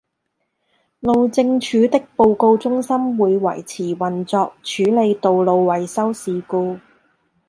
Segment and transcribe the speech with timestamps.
[0.99, 6.79] 路政署的報告中心會維持運作，處理道路維修事故